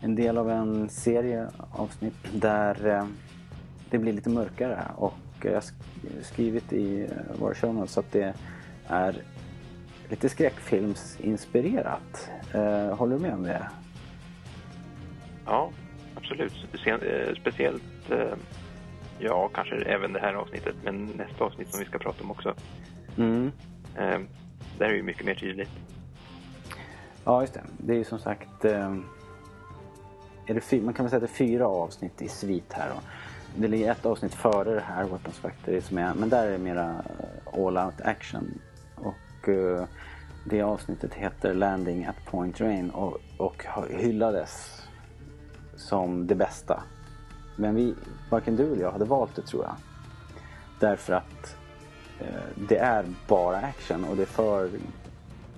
[0.00, 3.06] En del av en serie avsnitt där eh,
[3.90, 5.64] det blir lite mörkare och jag har
[6.22, 8.34] skrivit i eh, våra show notes att det
[8.86, 9.22] är
[10.08, 12.30] lite skräckfilmsinspirerat.
[12.52, 13.68] Eh, håller du med om det?
[15.46, 15.70] Ja,
[16.14, 16.52] absolut.
[16.86, 17.82] Eh, speciellt,
[19.18, 22.54] ja kanske även det här avsnittet, men nästa avsnitt som vi ska prata om också.
[23.18, 23.52] Mm.
[24.78, 25.70] Där är det mycket mer tydligt.
[27.24, 27.62] Ja, just det.
[27.78, 28.64] Det är ju som sagt
[30.46, 32.90] är det man kan väl säga att det är fyra avsnitt i svit här.
[32.90, 33.02] Och
[33.56, 36.58] det ligger ett avsnitt före det här, Weapons Factory, som är, men där är det
[36.58, 38.58] mera eh, all out action.
[38.94, 39.84] Och uh,
[40.44, 44.82] det avsnittet heter Landing at Point Rain och, och hyllades
[45.76, 46.82] som det bästa.
[47.56, 47.94] Men vi,
[48.30, 49.74] varken du eller jag hade valt det tror jag.
[50.80, 51.56] Därför att
[52.20, 54.70] eh, det är bara action och det, för,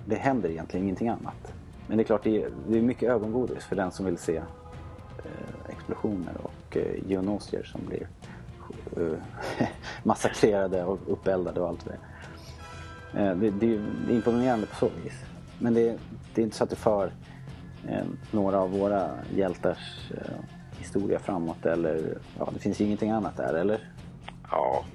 [0.05, 1.53] det händer egentligen ingenting annat.
[1.87, 4.35] Men det är klart, det är, det är mycket ögongodis för den som vill se
[4.37, 8.07] eh, explosioner och eh, geonosier som blir
[8.97, 9.67] eh,
[10.03, 13.31] massakrerade och uppeldade och allt vad det är.
[13.31, 15.13] Eh, det, det är imponerande på så vis.
[15.59, 15.97] Men det,
[16.33, 17.11] det är inte så att det för
[18.31, 20.11] några av våra hjältars
[20.77, 23.79] historia framåt eller ja, det finns ju ingenting annat där, eller?
[24.51, 24.85] Ja,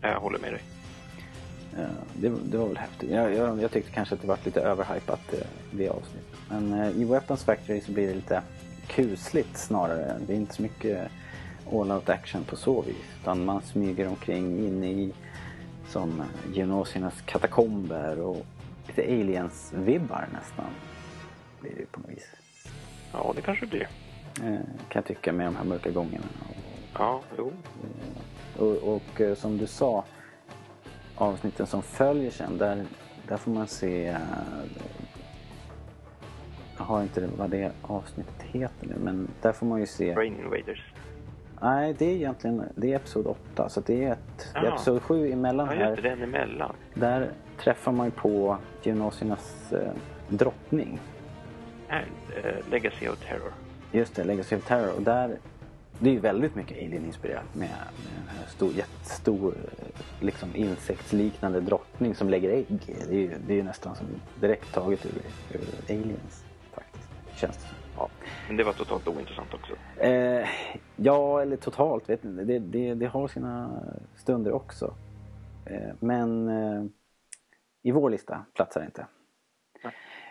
[0.00, 0.62] jag håller med dig.
[2.14, 3.10] Det, det var väl häftigt.
[3.10, 5.20] Jag, jag, jag, tyckte kanske att det var lite överhypat
[5.70, 6.38] det, avsnittet.
[6.48, 8.42] Men i Weapons Factory så blir det lite
[8.90, 10.16] kusligt snarare.
[10.26, 11.08] Det är inte så mycket
[11.72, 12.96] all out action på så vis.
[13.22, 15.12] Utan man smyger omkring inne i
[15.88, 16.22] som
[16.54, 18.46] genosiernas katakomber och
[18.86, 20.70] lite aliens-vibbar nästan.
[21.60, 22.26] Blir det på något vis.
[23.12, 23.88] Ja, det kanske blir.
[24.42, 26.24] Eh, kan jag tycka med de här mörka gångerna.
[26.98, 27.52] Ja, jo.
[28.58, 30.04] Och, och, och som du sa,
[31.14, 32.84] avsnitten som följer sen, där,
[33.28, 34.06] där får man se...
[34.06, 34.16] eh,
[36.78, 40.14] Jag har inte vad det avsnittet heter nu, men där får man ju se...
[40.14, 40.92] Brain Invaders.
[41.62, 45.02] Nej, det är egentligen det är episod 8, så det är, ett, det är episod
[45.02, 45.96] 7 emellan Ja, här.
[45.96, 46.74] den emellan.
[46.94, 49.92] Där träffar man ju på genosiernas eh,
[50.28, 51.00] drottning.
[51.88, 52.06] Här,
[52.44, 53.52] eh, Legacy of Terror.
[53.92, 54.96] Just det, Legacy of Terror.
[54.96, 55.36] Och där,
[55.98, 59.86] det är ju väldigt mycket Alien-inspirerat med, med den här stor, jättestor eh,
[60.20, 62.66] liksom insektsliknande drottning som lägger ägg.
[63.08, 64.06] Det är ju, det är ju nästan som
[64.40, 65.12] direkt taget ur,
[65.52, 66.44] ur Aliens
[66.74, 67.08] faktiskt.
[67.34, 67.76] Känns det som.
[68.50, 69.72] Men det var totalt ointressant också.
[70.02, 70.48] Eh,
[70.96, 72.44] ja, eller totalt vet inte.
[72.44, 73.82] Det, det, det har sina
[74.16, 74.94] stunder också.
[75.64, 76.84] Eh, men eh,
[77.82, 79.06] i vår lista platsar det inte.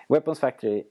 [0.09, 0.83] Weapons Factory.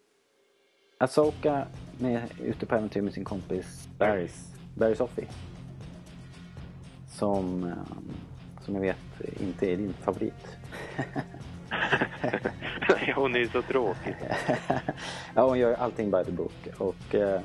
[0.98, 1.66] Asoka
[1.98, 5.28] med, ute på äventyr med sin kompis Barrys, Barry Sophie.
[7.08, 7.72] Som, eh,
[8.60, 10.56] som jag vet inte är din favorit.
[13.14, 14.16] Hon är så tråkig.
[15.34, 16.68] ja, hon gör allting by the book.
[16.78, 17.40] Och eh,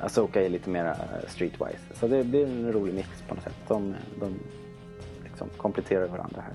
[0.00, 1.94] Asoka är lite mer streetwise.
[1.94, 3.56] Så det blir en rolig mix på något sätt.
[3.68, 4.38] De, de
[5.24, 6.54] liksom kompletterar varandra här.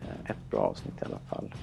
[0.00, 1.54] Eh, ett bra avsnitt i alla fall.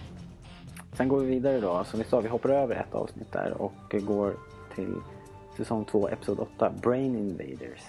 [0.94, 1.84] Sen går vi vidare då.
[1.84, 4.34] Som vi sa, vi hoppar över ett avsnitt där och går
[4.76, 4.96] till
[5.58, 7.84] säsong 2, episod 8, Brain Invaders.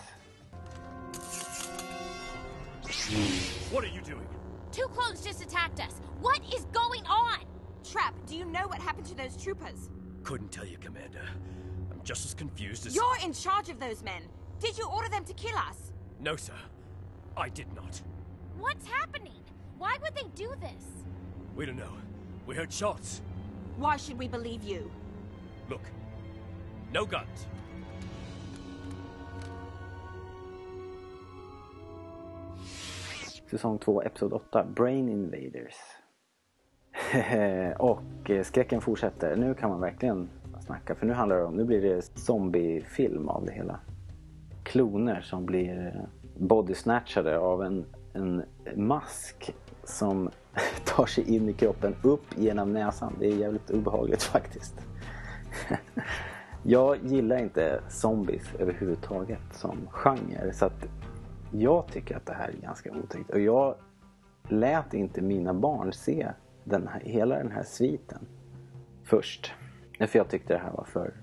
[3.73, 4.44] What are you doing?
[4.75, 6.01] Two clones just attacked us.
[6.21, 7.39] What is going on?
[7.89, 9.89] Trap, do you know what happened to those troopers?
[10.25, 11.23] Couldn't tell you, Commander.
[11.93, 12.93] I'm just as confused as.
[12.93, 14.23] You're in charge of those men.
[14.59, 15.93] Did you order them to kill us?
[16.19, 16.55] No, sir.
[17.37, 18.03] I did not.
[18.59, 19.45] What's happening?
[19.79, 20.85] Why would they do this?
[21.55, 21.93] We don't know.
[22.45, 23.23] We heard shots.
[23.77, 24.91] Why should we believe you?
[25.71, 25.83] Look.
[26.93, 27.47] No guns.
[33.51, 35.75] Säsong 2, episod 8, Brain Invaders.
[37.79, 39.37] och eh, skräcken fortsätter.
[39.37, 40.29] Nu kan man verkligen
[40.67, 40.95] snacka.
[40.95, 43.81] För nu handlar det om, nu blir det zombiefilm av det hela.
[44.63, 46.03] Kloner som blir eh,
[46.47, 48.45] bodysnatchade av en, en
[48.77, 49.55] mask
[49.85, 50.31] som
[50.85, 53.17] tar sig in i kroppen upp genom näsan.
[53.21, 54.75] Det är jävligt obehagligt faktiskt.
[56.63, 60.53] Jag gillar inte zombies överhuvudtaget som genre.
[60.53, 60.87] Så att
[61.61, 63.31] jag tycker att det här är ganska otäckt.
[63.31, 63.75] Och jag
[64.49, 66.29] lät inte mina barn se
[66.65, 68.27] den här, hela den här sviten
[69.05, 69.53] först.
[69.99, 71.15] För jag tyckte det här var för,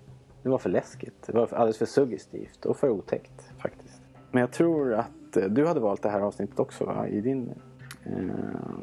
[0.44, 1.24] det var för läskigt.
[1.28, 4.02] Det var alldeles för suggestivt och för otäckt faktiskt.
[4.32, 7.08] Men jag tror att eh, du hade valt det här avsnittet också va?
[7.08, 7.54] I din...
[8.06, 8.22] Eh,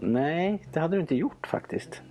[0.01, 2.03] nej, det hade du inte gjort faktiskt.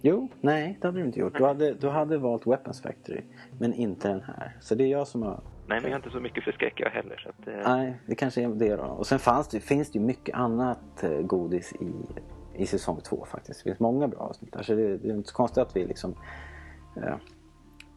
[0.00, 1.38] Jo, nej, det hade du inte gjort.
[1.38, 3.22] Du hade, du hade valt Weapons Factory,
[3.58, 4.56] men inte den här.
[4.60, 5.40] Så det är jag som har...
[5.72, 7.16] Nej, men jag är inte så mycket för skräck jag heller.
[7.16, 8.82] Så att, eh, Nej, det kanske är det då.
[8.82, 11.92] Och sen fanns det, finns det ju mycket annat eh, godis i,
[12.54, 13.60] i säsong två faktiskt.
[13.60, 14.62] Det finns många bra avsnitt där.
[14.62, 16.14] Så det, det är inte så konstigt att vi liksom
[16.96, 17.14] eh,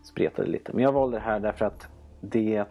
[0.04, 0.74] spretade lite.
[0.74, 1.88] Men jag valde det här därför att
[2.22, 2.66] det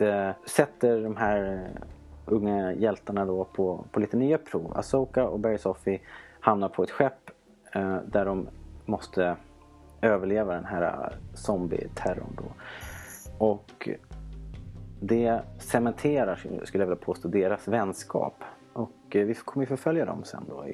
[0.00, 1.82] eh, sätter de här eh,
[2.26, 4.72] unga hjältarna då på, på lite nya prov.
[4.76, 6.00] Asoka och Barry Sophie
[6.40, 7.30] hamnar på ett skepp
[7.72, 8.48] eh, där de
[8.86, 9.36] måste
[10.00, 12.44] överleva den här eh, zombie-terrorn då.
[13.38, 13.88] Och
[15.00, 18.34] det cementerar, skulle jag vilja påstå, deras vänskap.
[18.72, 20.66] Och eh, vi kommer ju förfölja dem sen då.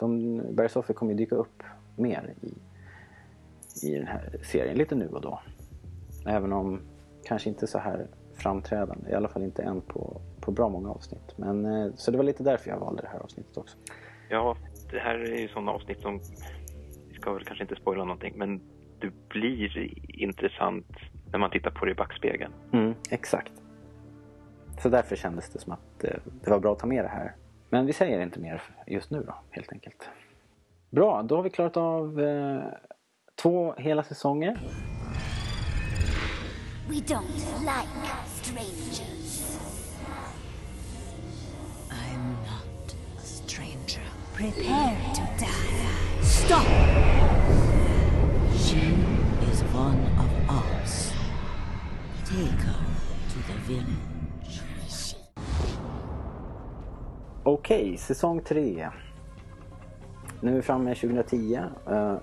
[0.00, 1.62] De, Barry Sophie kommer ju dyka upp
[1.96, 2.54] mer i,
[3.86, 5.40] i den här serien, lite nu och då.
[6.26, 6.80] Även om
[7.24, 11.38] kanske inte så här framträdande, i alla fall inte än på, på bra många avsnitt.
[11.38, 13.76] Men, eh, så det var lite därför jag valde det här avsnittet också.
[14.30, 14.56] Ja,
[14.90, 16.20] det här är ju sådana avsnitt som,
[17.08, 18.60] vi ska väl kanske inte spoila någonting, men
[19.00, 20.86] det blir intressant
[21.32, 22.52] när man tittar på det i backspegeln.
[22.72, 23.52] Mm, exakt.
[24.82, 26.10] Så därför kändes det som att eh,
[26.42, 27.34] det var bra att ta med det här.
[27.70, 30.08] Men vi säger inte mer just nu då, helt enkelt.
[30.90, 32.62] Bra, då har vi klarat av eh,
[33.42, 34.58] två hela säsonger.
[36.88, 37.88] We don't like
[38.26, 39.58] strangers.
[41.90, 44.02] I'm not a stranger.
[44.34, 46.22] Prepare to die.
[46.22, 46.66] Stop!
[48.56, 48.78] She
[49.52, 50.17] is one.
[52.28, 52.84] Take her
[53.32, 54.62] to the village.
[57.42, 58.88] Okej, säsong 3.
[60.40, 61.60] Nu är vi framme 2010.
[61.90, 62.14] Eh,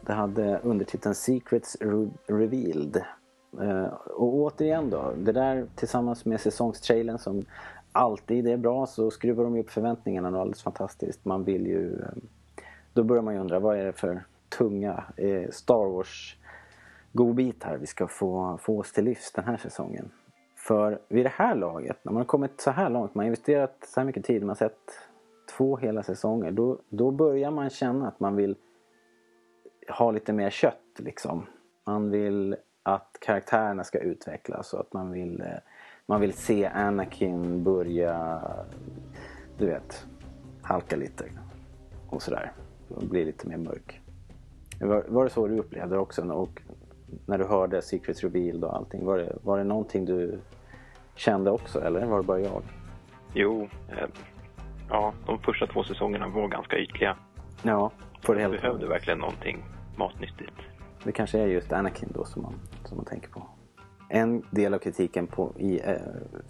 [0.00, 2.96] det hade undertiteln Secrets Re- Revealed.
[3.60, 7.44] Eh, och återigen då, det där tillsammans med säsongstrailern som
[7.92, 11.24] alltid är bra så skruvar de upp förväntningarna och alldeles fantastiskt.
[11.24, 12.00] Man vill ju...
[12.02, 12.08] Eh,
[12.92, 14.24] då börjar man ju undra, vad är det för
[14.58, 15.04] tunga
[15.50, 16.36] Star Wars
[17.14, 20.10] godbitar vi ska få, få oss till livs den här säsongen?
[20.56, 23.76] För vid det här laget, när man har kommit så här långt, man har investerat
[23.86, 24.78] så här mycket tid, man har sett
[25.56, 28.56] två hela säsonger, då, då börjar man känna att man vill
[29.88, 31.46] ha lite mer kött liksom.
[31.86, 35.46] Man vill att karaktärerna ska utvecklas och att man vill, eh,
[36.06, 38.42] man vill se Anakin börja,
[39.58, 40.06] du vet,
[40.62, 41.24] halka lite
[42.10, 42.52] och sådär.
[42.88, 44.00] Och bli lite mer mörk.
[44.80, 46.32] Var, var det så du upplevde det också?
[46.32, 46.62] Och
[47.26, 50.38] när du hörde Secrets Revealed och allting, var det, var det någonting du
[51.14, 52.62] kände också eller var det bara jag?
[53.34, 54.08] Jo, eh,
[54.88, 57.16] ja, de första två säsongerna var ganska ytliga.
[57.62, 57.92] Ja,
[58.26, 59.64] på det hela behövde verkligen någonting
[59.96, 60.56] matnyttigt.
[61.04, 63.42] Det kanske är just Anakin då som man, som man tänker på.
[64.08, 65.96] En del av kritiken på, i eh,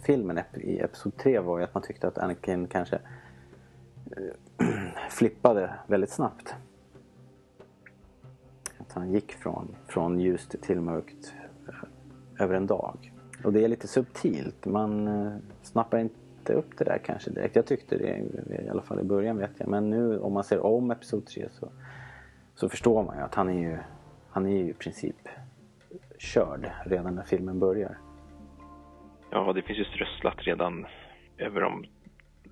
[0.05, 2.95] filmen i Episod 3 var ju att man tyckte att Anakin kanske
[4.17, 4.67] eh,
[5.09, 6.55] flippade väldigt snabbt.
[8.95, 11.33] Han gick från, från ljust till mörkt
[11.67, 13.11] eh, över en dag.
[13.43, 14.65] Och det är lite subtilt.
[14.65, 17.55] Man eh, snappar inte upp det där kanske direkt.
[17.55, 18.17] Jag tyckte det
[18.65, 19.67] i alla fall i början vet jag.
[19.67, 21.69] Men nu om man ser om Episod 3 så,
[22.55, 23.77] så förstår man ju att han är ju,
[24.29, 25.27] han är ju i princip
[26.17, 27.97] körd redan när filmen börjar.
[29.31, 30.85] Ja, det finns ju strösslat redan
[31.37, 31.85] över om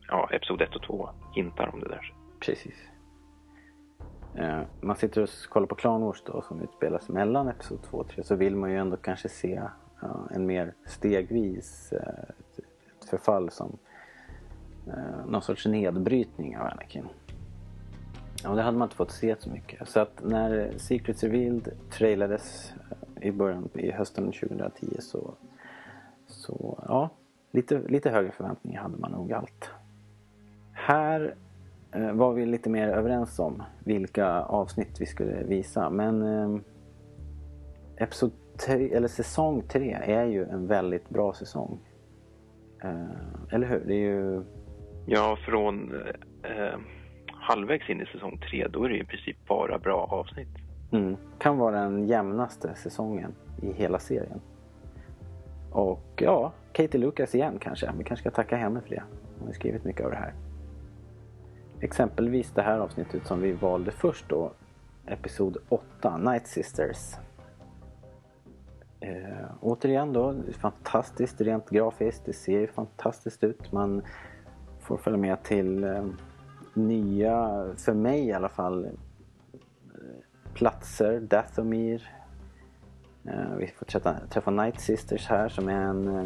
[0.07, 2.13] ja, Episod 1 och 2 hintar om det där.
[2.39, 2.92] Precis.
[4.35, 8.07] Eh, man sitter och kollar på Clone Wars då som utspelas mellan Episod 2 och
[8.07, 9.61] 3 så vill man ju ändå kanske se
[10.31, 12.23] en mer stegvis eh,
[12.99, 13.77] ett, förfall som
[14.87, 17.07] eh, någon sorts nedbrytning av Anakin.
[18.47, 19.89] Och det hade man inte fått se så mycket.
[19.89, 22.73] Så att när Secrets Revealed trailades
[23.19, 25.33] eh, i början, i hösten 2010 så,
[26.27, 27.09] så ja,
[27.51, 29.69] lite, lite högre förväntningar hade man nog allt.
[30.71, 31.35] Här
[31.95, 35.89] var vi lite mer överens om vilka avsnitt vi skulle visa.
[35.89, 36.59] Men eh,
[37.97, 41.79] episod tre, eller säsong 3 är ju en väldigt bra säsong.
[42.83, 43.79] Eh, eller hur?
[43.79, 44.43] Det är ju...
[45.05, 46.01] Ja, från
[46.43, 46.79] eh,
[47.27, 50.57] halvvägs in i säsong 3 då är det i princip bara bra avsnitt.
[50.91, 54.41] Mm, kan vara den jämnaste säsongen i hela serien.
[55.71, 57.91] Och ja, Katie Lucas igen kanske.
[57.97, 59.03] Vi kanske ska tacka henne för det.
[59.39, 60.33] Hon har skrivit mycket av det här.
[61.83, 64.51] Exempelvis det här avsnittet som vi valde först då.
[65.05, 67.15] Episod 8, Night Sisters.
[68.99, 72.25] Eh, återigen då, fantastiskt rent grafiskt.
[72.25, 73.71] Det ser ju fantastiskt ut.
[73.71, 74.01] Man
[74.79, 76.05] får följa med till eh,
[76.73, 78.91] nya, för mig i alla fall, eh,
[80.53, 81.19] platser.
[81.19, 82.09] Dathomir.
[83.25, 86.25] Eh, vi får träffa, träffa Night Sisters här som är en, eh,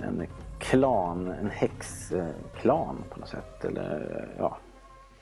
[0.00, 0.26] en
[0.58, 3.64] klan, en häxklan på något sätt.
[3.64, 4.58] Eller, ja.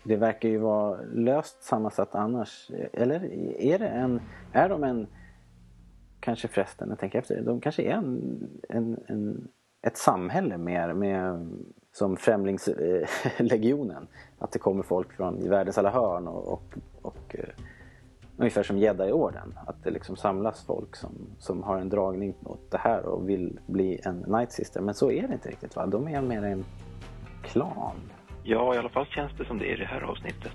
[0.03, 2.71] Det verkar ju vara löst sammansatt annars.
[2.93, 3.25] Eller
[3.61, 4.21] är det en,
[4.53, 5.07] är de en,
[6.21, 9.49] kanske förresten, jag tänker efter, de kanske är en, en, en
[9.87, 11.49] ett samhälle mer med,
[11.93, 14.07] som Främlingslegionen.
[14.39, 17.49] Att det kommer folk från världens alla hörn och, och, och eh,
[18.37, 19.55] ungefär som Jedi-orden.
[19.67, 23.59] Att det liksom samlas folk som, som har en dragning åt det här och vill
[23.67, 24.81] bli en Night Sister.
[24.81, 25.87] Men så är det inte riktigt va?
[25.87, 26.65] De är mer en
[27.43, 27.97] klan.
[28.43, 30.53] Ja, i alla fall känns det som det är i det här avsnittet.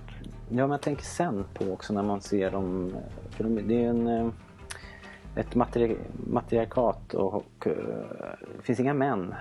[0.50, 2.94] Ja, men jag tänker sen på också när man ser dem.
[3.30, 4.28] För de, det är en, eh,
[5.36, 7.74] ett materi matriarkat och, och eh,
[8.58, 9.36] det finns inga män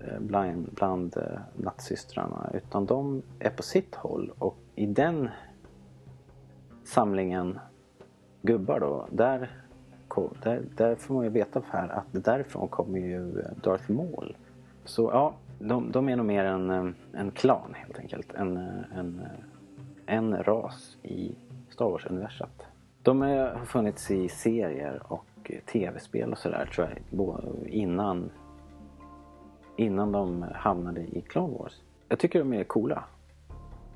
[0.00, 5.28] eh, bland, bland eh, nattsystrarna utan de är på sitt håll och i den
[6.90, 7.58] samlingen
[8.42, 9.50] gubbar då, där,
[10.42, 14.36] där, där får man ju veta här att därifrån kommer ju Darth Maul.
[14.84, 18.34] Så ja, de, de är nog mer en, eh, en klan helt enkelt.
[18.34, 21.34] En, eh, en, eh, en ras i
[21.70, 22.66] Star Wars-universat.
[23.02, 28.30] De har funnits i serier och tv-spel och sådär tror jag, innan,
[29.76, 31.82] innan de hamnade i Clone Wars.
[32.08, 33.04] Jag tycker de är coola.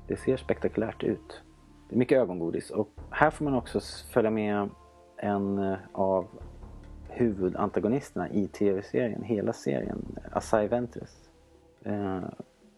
[0.07, 1.41] Det ser spektakulärt ut.
[1.89, 3.79] Det är mycket ögongodis och här får man också
[4.13, 4.69] följa med
[5.17, 6.27] en eh, av
[7.09, 11.29] huvudantagonisterna i tv-serien, hela serien, Asai Ventress.
[11.83, 12.23] Eh,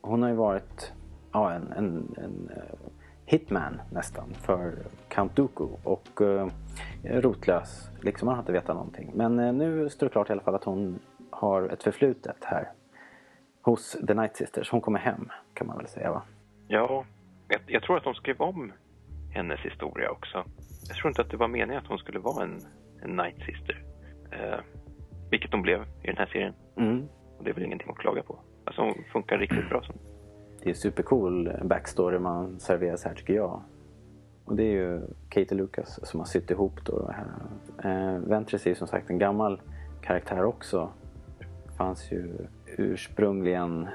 [0.01, 0.93] hon har ju varit
[1.32, 2.91] ja, en, en, en eh,
[3.26, 4.74] hitman nästan för
[5.08, 6.47] Count Dooku och eh,
[7.03, 9.12] rotlös, liksom man har inte vetat någonting.
[9.16, 10.99] Men eh, nu står det klart i alla fall att hon
[11.30, 12.72] har ett förflutet här
[13.62, 14.72] hos The Night Sisters.
[14.72, 16.22] Hon kommer hem kan man väl säga va?
[16.68, 17.05] Ja,
[17.47, 18.72] jag, jag tror att de skrev om
[19.38, 20.43] hennes historia också.
[20.88, 22.61] Jag tror inte att det var meningen att hon skulle vara en,
[23.01, 23.83] en Night Sister.
[24.31, 24.59] Eh,
[25.31, 26.53] vilket de blev i den här serien.
[26.77, 27.07] Mm.
[27.38, 28.39] Och det är väl ingenting att klaga på.
[28.65, 29.95] Alltså hon funkar riktigt bra som.
[30.63, 33.61] Det är supercool backstory man serveras här tycker jag.
[34.45, 37.13] Och det är ju Katie Lucas som har sytt ihop då.
[37.83, 39.61] Eh, Ventress är ju som sagt en gammal
[40.01, 40.89] karaktär också.
[41.77, 43.88] Fanns ju ursprungligen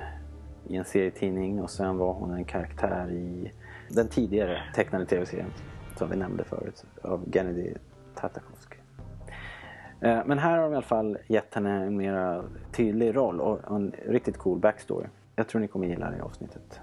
[0.69, 3.53] i en serietidning och sen var hon en karaktär i
[3.93, 5.51] den tidigare tecknade tv-serien
[5.97, 7.75] som vi nämnde förut av Gennady
[8.15, 8.77] Tartakovsky.
[10.01, 13.77] Eh, men här har de i alla fall gett henne en mer tydlig roll och
[13.77, 15.07] en riktigt cool backstory.
[15.37, 16.81] Jag tror ni kommer gilla det avsnittet.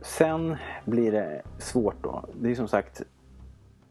[0.00, 2.24] Sen blir det svårt då.
[2.40, 3.02] Det är som sagt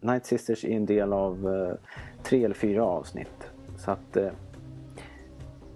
[0.01, 1.75] Night Sisters är en del av eh,
[2.23, 3.51] tre eller fyra avsnitt.
[3.77, 4.31] Så att eh,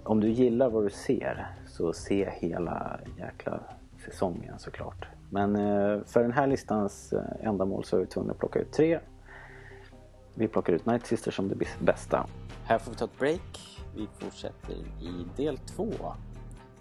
[0.03, 3.59] om du gillar vad du ser så se hela jäkla
[4.05, 5.07] säsongen såklart.
[5.34, 8.71] Men eh, för den här listans eh, ändamål så är vi tvungna att plocka ut
[8.71, 8.99] tre.
[10.34, 12.27] Vi plockar ut Night Sister som det bästa.
[12.65, 13.81] Här får vi ta ett break.
[13.95, 15.91] Vi fortsätter i del två.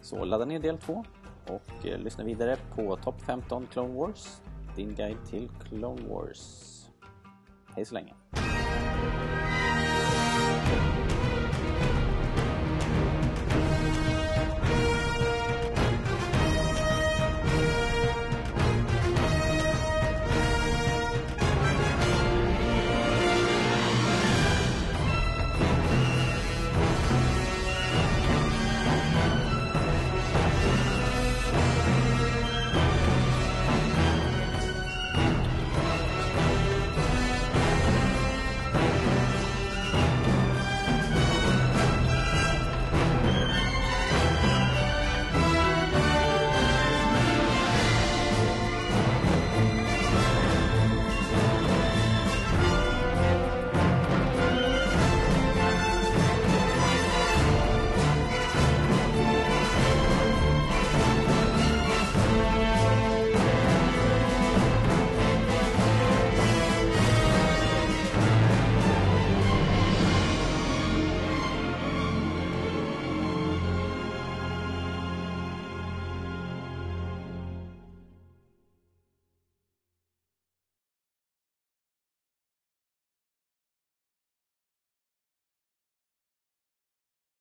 [0.02, 1.04] Så ladda ner del två
[1.46, 4.40] och eh, lyssna vidare på Top 15 Clone Wars.
[4.76, 6.68] Din guide till Clone Wars.
[7.74, 8.14] Hej så länge.